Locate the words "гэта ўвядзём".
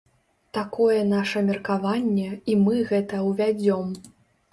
2.93-3.93